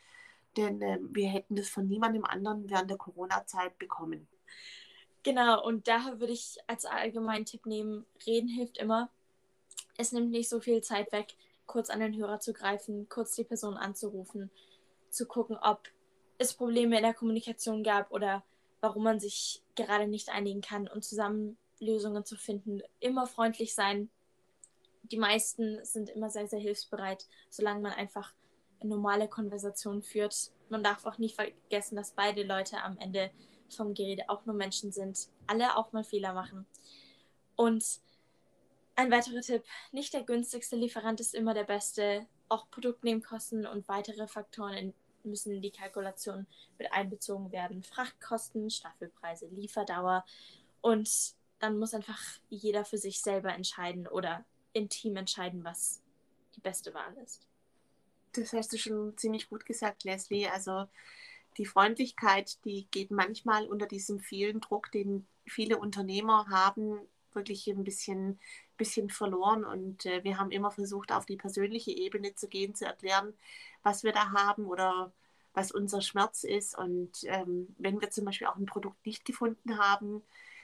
denn 0.57 0.81
äh, 0.81 0.99
wir 1.01 1.29
hätten 1.29 1.55
das 1.55 1.69
von 1.69 1.87
niemandem 1.87 2.25
anderen 2.25 2.69
während 2.69 2.89
der 2.89 2.97
Corona-Zeit 2.97 3.77
bekommen. 3.77 4.27
Genau, 5.23 5.65
und 5.65 5.87
daher 5.87 6.19
würde 6.19 6.33
ich 6.33 6.57
als 6.67 6.85
allgemeinen 6.85 7.45
Tipp 7.45 7.65
nehmen, 7.65 8.05
reden 8.27 8.47
hilft 8.47 8.77
immer 8.77 9.09
es 9.97 10.11
nimmt 10.11 10.31
nicht 10.31 10.49
so 10.49 10.59
viel 10.59 10.81
Zeit 10.81 11.11
weg, 11.11 11.35
kurz 11.65 11.89
an 11.89 11.99
den 11.99 12.15
Hörer 12.15 12.39
zu 12.39 12.53
greifen, 12.53 13.09
kurz 13.09 13.35
die 13.35 13.43
Person 13.43 13.75
anzurufen, 13.75 14.51
zu 15.09 15.25
gucken, 15.25 15.57
ob 15.61 15.89
es 16.37 16.53
Probleme 16.53 16.97
in 16.97 17.03
der 17.03 17.13
Kommunikation 17.13 17.83
gab 17.83 18.11
oder 18.11 18.43
warum 18.81 19.03
man 19.03 19.19
sich 19.19 19.63
gerade 19.75 20.07
nicht 20.07 20.29
einigen 20.29 20.61
kann 20.61 20.87
und 20.87 21.03
zusammen 21.03 21.57
Lösungen 21.79 22.25
zu 22.25 22.35
finden. 22.35 22.81
Immer 22.99 23.25
freundlich 23.27 23.73
sein. 23.73 24.09
Die 25.03 25.17
meisten 25.17 25.83
sind 25.83 26.09
immer 26.09 26.29
sehr, 26.29 26.47
sehr 26.47 26.59
hilfsbereit, 26.59 27.25
solange 27.49 27.81
man 27.81 27.93
einfach 27.93 28.33
normale 28.83 29.27
Konversation 29.27 30.01
führt. 30.01 30.51
Man 30.69 30.83
darf 30.83 31.05
auch 31.05 31.17
nicht 31.17 31.35
vergessen, 31.35 31.95
dass 31.95 32.11
beide 32.11 32.43
Leute 32.43 32.81
am 32.81 32.97
Ende 32.97 33.31
vom 33.69 33.93
Gerede 33.93 34.29
auch 34.29 34.45
nur 34.45 34.55
Menschen 34.55 34.91
sind. 34.91 35.29
Alle 35.47 35.77
auch 35.77 35.91
mal 35.91 36.03
Fehler 36.03 36.33
machen. 36.33 36.65
Und 37.55 37.83
ein 38.95 39.11
weiterer 39.11 39.41
Tipp: 39.41 39.63
Nicht 39.91 40.13
der 40.13 40.23
günstigste 40.23 40.75
Lieferant 40.75 41.19
ist 41.19 41.35
immer 41.35 41.53
der 41.53 41.63
beste. 41.63 42.27
Auch 42.47 42.69
Produktnebenkosten 42.69 43.65
und 43.65 43.87
weitere 43.87 44.27
Faktoren 44.27 44.93
müssen 45.23 45.51
in 45.53 45.61
die 45.61 45.71
Kalkulation 45.71 46.45
mit 46.77 46.91
einbezogen 46.91 47.51
werden. 47.51 47.83
Frachtkosten, 47.83 48.69
Staffelpreise, 48.69 49.47
Lieferdauer. 49.47 50.23
Und 50.81 51.09
dann 51.59 51.79
muss 51.79 51.93
einfach 51.93 52.21
jeder 52.49 52.85
für 52.85 52.97
sich 52.97 53.21
selber 53.21 53.53
entscheiden 53.53 54.07
oder 54.07 54.45
im 54.73 54.89
Team 54.89 55.15
entscheiden, 55.15 55.63
was 55.63 56.01
die 56.55 56.61
beste 56.61 56.93
Wahl 56.93 57.15
ist. 57.23 57.47
Das 58.33 58.53
hast 58.53 58.73
du 58.73 58.77
schon 58.77 59.17
ziemlich 59.17 59.49
gut 59.49 59.65
gesagt, 59.65 60.03
Leslie. 60.03 60.47
Also 60.47 60.85
die 61.57 61.65
Freundlichkeit, 61.65 62.63
die 62.65 62.87
geht 62.91 63.11
manchmal 63.11 63.67
unter 63.67 63.87
diesem 63.87 64.19
vielen 64.19 64.59
Druck, 64.59 64.91
den 64.91 65.25
viele 65.45 65.77
Unternehmer 65.77 66.47
haben, 66.49 66.99
wirklich 67.33 67.67
ein 67.67 67.83
bisschen 67.83 68.39
bisschen 68.77 69.09
verloren 69.09 69.63
und 69.65 70.05
äh, 70.05 70.23
wir 70.23 70.37
haben 70.37 70.51
immer 70.51 70.71
versucht, 70.71 71.11
auf 71.11 71.25
die 71.25 71.37
persönliche 71.37 71.91
Ebene 71.91 72.35
zu 72.35 72.47
gehen, 72.47 72.75
zu 72.75 72.85
erklären, 72.85 73.33
was 73.83 74.03
wir 74.03 74.11
da 74.11 74.31
haben 74.31 74.65
oder 74.65 75.11
was 75.53 75.71
unser 75.71 76.01
Schmerz 76.01 76.43
ist. 76.43 76.77
Und 76.77 77.23
ähm, 77.25 77.73
wenn 77.77 78.01
wir 78.01 78.11
zum 78.11 78.25
Beispiel 78.25 78.47
auch 78.47 78.57
ein 78.57 78.65
Produkt 78.65 79.05
nicht 79.05 79.25
gefunden 79.25 79.77
haben, 79.77 80.21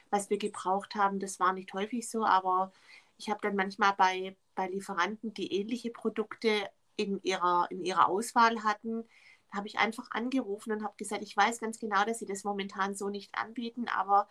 was 0.09 0.29
wir 0.29 0.37
gebraucht 0.37 0.95
haben, 0.95 1.19
das 1.19 1.39
war 1.39 1.53
nicht 1.53 1.73
häufig 1.73 2.09
so, 2.09 2.25
aber 2.25 2.71
ich 3.17 3.29
habe 3.29 3.39
dann 3.41 3.55
manchmal 3.55 3.93
bei, 3.93 4.35
bei 4.55 4.67
Lieferanten, 4.67 5.33
die 5.33 5.53
ähnliche 5.53 5.91
Produkte 5.91 6.49
in 6.97 7.21
ihrer, 7.23 7.67
in 7.69 7.83
ihrer 7.83 8.09
Auswahl 8.09 8.63
hatten, 8.63 9.05
habe 9.51 9.67
ich 9.67 9.79
einfach 9.79 10.09
angerufen 10.11 10.71
und 10.71 10.83
habe 10.83 10.93
gesagt, 10.97 11.23
ich 11.23 11.35
weiß 11.35 11.59
ganz 11.59 11.79
genau, 11.79 12.03
dass 12.05 12.19
sie 12.19 12.25
das 12.25 12.43
momentan 12.43 12.95
so 12.95 13.09
nicht 13.09 13.35
anbieten, 13.35 13.87
aber 13.87 14.27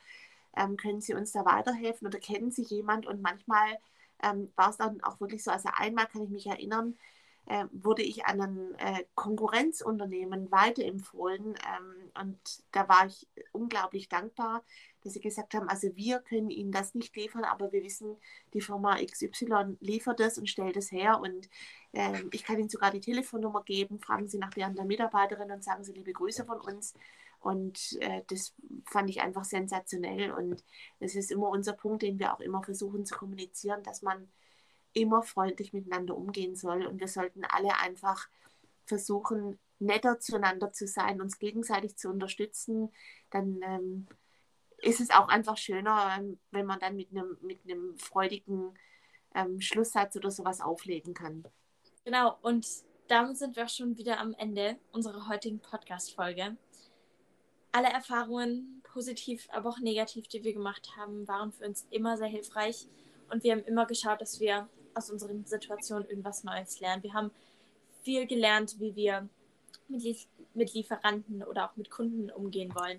ähm, 0.57 0.77
können 0.77 1.01
Sie 1.01 1.15
uns 1.15 1.33
da 1.33 1.45
weiterhelfen 1.45 2.07
oder 2.07 2.19
kennen 2.19 2.51
Sie 2.51 2.63
jemand? 2.63 3.07
Und 3.07 3.23
manchmal 3.23 3.79
ähm, 4.23 4.53
war 4.57 4.71
es 4.71 4.77
dann 4.77 5.03
auch 5.03 5.21
wirklich 5.21 5.45
so, 5.45 5.51
also 5.51 5.69
einmal 5.75 6.07
kann 6.07 6.23
ich 6.23 6.31
mich 6.31 6.47
erinnern, 6.47 6.97
äh, 7.47 7.67
wurde 7.73 8.03
ich 8.03 8.27
an 8.27 8.41
ein 8.41 8.75
äh, 8.79 9.05
Konkurrenzunternehmen 9.15 10.51
weiterempfohlen. 10.51 11.55
Ähm, 11.55 12.11
und 12.21 12.39
da 12.73 12.89
war 12.89 13.07
ich 13.07 13.27
unglaublich 13.53 14.09
dankbar, 14.09 14.63
dass 15.03 15.15
sie 15.15 15.21
gesagt 15.21 15.55
haben, 15.55 15.69
also 15.69 15.89
wir 15.97 16.21
können 16.21 16.51
Ihnen 16.51 16.73
das 16.73 16.95
nicht 16.95 17.17
liefern, 17.17 17.45
aber 17.45 17.73
wir 17.73 17.83
wissen, 17.83 18.17
die 18.55 18.61
Firma 18.61 18.99
XY 19.03 19.77
liefert 19.81 20.21
das 20.21 20.39
und 20.39 20.49
stellt 20.49 20.77
es 20.77 20.93
her. 20.93 21.21
Und 21.21 21.49
ähm, 21.93 22.29
ich 22.33 22.45
kann 22.45 22.59
Ihnen 22.59 22.69
sogar 22.69 22.91
die 22.91 23.01
Telefonnummer 23.01 23.63
geben, 23.65 23.99
fragen 24.01 24.29
Sie 24.29 24.39
nach 24.39 24.51
deren 24.51 24.77
der 24.77 24.85
Mitarbeiterin 24.85 25.51
und 25.51 25.65
sagen 25.65 25.85
Sie 25.85 25.93
liebe 25.93 26.13
Grüße 26.13 26.45
von 26.45 26.61
uns. 26.61 26.95
Und 27.41 27.99
äh, 28.01 28.23
das 28.29 28.55
fand 28.85 29.11
ich 29.11 29.21
einfach 29.21 29.45
sensationell. 29.45 30.31
Und 30.31 30.63
es 30.99 31.15
ist 31.15 31.33
immer 31.33 31.49
unser 31.49 31.73
Punkt, 31.73 32.03
den 32.03 32.19
wir 32.19 32.35
auch 32.35 32.41
immer 32.41 32.63
versuchen 32.63 33.07
zu 33.07 33.17
kommunizieren, 33.17 33.83
dass 33.83 34.03
man 34.03 34.29
immer 34.93 35.23
freundlich 35.23 35.73
miteinander 35.73 36.17
umgehen 36.17 36.57
soll. 36.57 36.87
Und 36.87 37.01
wir 37.01 37.09
sollten 37.09 37.45
alle 37.45 37.79
einfach 37.79 38.29
versuchen, 38.85 39.59
netter 39.79 40.21
zueinander 40.21 40.73
zu 40.73 40.87
sein, 40.87 41.21
uns 41.21 41.39
gegenseitig 41.39 41.97
zu 41.97 42.11
unterstützen. 42.11 42.93
Dann 43.31 43.61
ähm, 43.63 44.07
ist 44.79 45.01
es 45.01 45.11
auch 45.11 45.29
einfach 45.29 45.57
schöner, 45.57 46.17
ähm, 46.19 46.39
wenn 46.51 46.67
man 46.67 46.81
dann 46.81 46.97
mit 46.97 47.11
einem 47.11 47.39
mit 47.41 47.61
freudigen 48.01 48.75
ähm, 49.35 49.61
Schlusssatz 49.61 50.17
oder 50.17 50.31
sowas 50.31 50.61
auflegen 50.61 51.15
kann. 51.15 51.45
Genau, 52.05 52.37
und 52.43 52.67
damit 53.09 53.39
sind 53.39 53.57
wir 53.57 53.69
schon 53.69 53.97
wieder 53.97 54.19
am 54.19 54.35
Ende 54.35 54.77
unserer 54.93 55.29
heutigen 55.29 55.61
Podcast-Folge. 55.61 56.57
Alle 57.73 57.89
Erfahrungen, 57.89 58.83
positiv, 58.83 59.49
aber 59.53 59.71
auch 59.71 59.79
negativ, 59.79 60.29
die 60.29 60.43
wir 60.43 60.53
gemacht 60.53 60.91
haben, 60.97 61.27
waren 61.29 61.53
für 61.53 61.67
uns 61.67 61.87
immer 61.91 62.17
sehr 62.17 62.29
hilfreich. 62.29 62.89
Und 63.31 63.45
wir 63.45 63.53
haben 63.53 63.65
immer 63.65 63.87
geschaut, 63.87 64.21
dass 64.21 64.41
wir 64.41 64.69
aus 64.95 65.11
unseren 65.11 65.45
Situationen 65.45 66.09
irgendwas 66.09 66.43
Neues 66.45 66.81
lernen. 66.81 67.03
Wir 67.03 67.15
haben 67.15 67.31
viel 68.03 68.27
gelernt, 68.27 68.81
wie 68.81 68.95
wir 68.97 69.29
mit, 69.89 70.29
mit 70.55 70.75
Lieferanten 70.75 71.43
oder 71.45 71.71
auch 71.71 71.77
mit 71.77 71.91
Kunden 71.91 72.31
umgehen 72.31 72.75
wollen. 72.75 72.99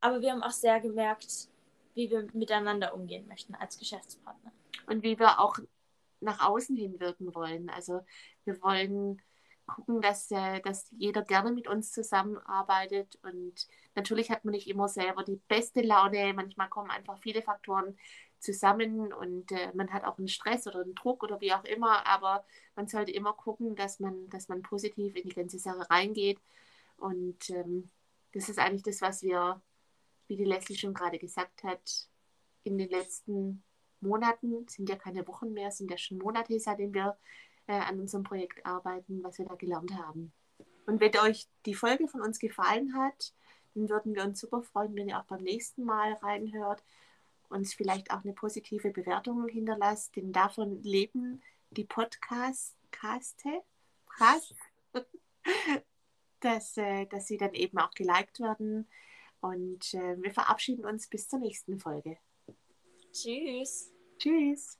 Aber 0.00 0.20
wir 0.20 0.32
haben 0.32 0.42
auch 0.42 0.50
sehr 0.50 0.80
gemerkt, 0.80 1.48
wie 1.94 2.10
wir 2.10 2.26
miteinander 2.32 2.94
umgehen 2.94 3.26
möchten 3.26 3.54
als 3.54 3.78
Geschäftspartner. 3.78 4.52
Und 4.86 5.02
wie 5.02 5.18
wir 5.18 5.40
auch 5.40 5.58
nach 6.20 6.46
außen 6.46 6.76
hin 6.76 7.00
wirken 7.00 7.34
wollen. 7.34 7.70
Also 7.70 8.00
wir 8.44 8.60
wollen 8.62 9.22
gucken, 9.66 10.00
dass, 10.00 10.30
äh, 10.30 10.60
dass 10.60 10.88
jeder 10.90 11.22
gerne 11.22 11.52
mit 11.52 11.68
uns 11.68 11.92
zusammenarbeitet. 11.92 13.18
Und 13.22 13.66
natürlich 14.00 14.30
hat 14.30 14.44
man 14.44 14.52
nicht 14.52 14.68
immer 14.68 14.88
selber 14.88 15.22
die 15.22 15.40
beste 15.48 15.82
Laune. 15.82 16.32
Manchmal 16.34 16.70
kommen 16.70 16.90
einfach 16.90 17.18
viele 17.18 17.42
Faktoren 17.42 17.98
zusammen 18.38 19.12
und 19.12 19.52
äh, 19.52 19.70
man 19.74 19.92
hat 19.92 20.04
auch 20.04 20.16
einen 20.16 20.28
Stress 20.28 20.66
oder 20.66 20.80
einen 20.80 20.94
Druck 20.94 21.22
oder 21.22 21.40
wie 21.42 21.52
auch 21.52 21.64
immer, 21.64 22.06
aber 22.06 22.44
man 22.74 22.88
sollte 22.88 23.12
immer 23.12 23.34
gucken, 23.34 23.76
dass 23.76 24.00
man, 24.00 24.30
dass 24.30 24.48
man 24.48 24.62
positiv 24.62 25.14
in 25.14 25.28
die 25.28 25.34
ganze 25.34 25.58
Sache 25.58 25.90
reingeht. 25.90 26.40
Und 26.96 27.50
ähm, 27.50 27.90
das 28.32 28.48
ist 28.48 28.58
eigentlich 28.58 28.82
das, 28.82 29.02
was 29.02 29.22
wir, 29.22 29.60
wie 30.28 30.36
die 30.36 30.44
Leslie 30.44 30.76
schon 30.76 30.94
gerade 30.94 31.18
gesagt 31.18 31.62
hat, 31.62 32.08
in 32.64 32.78
den 32.78 32.88
letzten 32.88 33.62
Monaten, 34.00 34.66
sind 34.68 34.88
ja 34.88 34.96
keine 34.96 35.26
Wochen 35.28 35.52
mehr, 35.52 35.70
sind 35.70 35.90
ja 35.90 35.98
schon 35.98 36.16
Monate, 36.16 36.58
seitdem 36.58 36.94
wir 36.94 37.18
äh, 37.66 37.74
an 37.74 38.00
unserem 38.00 38.24
Projekt 38.24 38.64
arbeiten, 38.64 39.22
was 39.22 39.36
wir 39.36 39.44
da 39.44 39.54
gelernt 39.54 39.92
haben. 39.94 40.32
Und 40.86 41.00
wenn 41.00 41.16
euch 41.18 41.46
die 41.66 41.74
Folge 41.74 42.08
von 42.08 42.22
uns 42.22 42.38
gefallen 42.38 42.94
hat, 42.94 43.34
dann 43.74 43.88
würden 43.88 44.14
wir 44.14 44.24
uns 44.24 44.40
super 44.40 44.62
freuen, 44.62 44.94
wenn 44.96 45.08
ihr 45.08 45.18
auch 45.18 45.24
beim 45.24 45.42
nächsten 45.42 45.84
Mal 45.84 46.12
reinhört 46.14 46.82
uns 47.50 47.74
vielleicht 47.74 48.10
auch 48.10 48.24
eine 48.24 48.32
positive 48.32 48.90
Bewertung 48.90 49.46
hinterlasst, 49.48 50.16
denn 50.16 50.32
davon 50.32 50.82
leben 50.82 51.42
die 51.70 51.84
Podcaste, 51.84 52.76
dass, 56.40 56.76
äh, 56.76 57.06
dass 57.06 57.26
sie 57.26 57.36
dann 57.36 57.54
eben 57.54 57.78
auch 57.78 57.92
geliked 57.92 58.40
werden. 58.40 58.88
Und 59.40 59.94
äh, 59.94 60.22
wir 60.22 60.32
verabschieden 60.32 60.84
uns 60.84 61.08
bis 61.08 61.28
zur 61.28 61.38
nächsten 61.38 61.78
Folge. 61.78 62.18
Tschüss. 63.12 63.92
Tschüss. 64.18 64.79